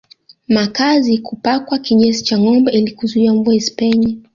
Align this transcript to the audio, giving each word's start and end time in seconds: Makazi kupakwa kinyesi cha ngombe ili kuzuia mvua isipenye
Makazi 0.47 1.17
kupakwa 1.17 1.79
kinyesi 1.79 2.23
cha 2.23 2.39
ngombe 2.39 2.71
ili 2.71 2.91
kuzuia 2.91 3.33
mvua 3.33 3.55
isipenye 3.55 4.17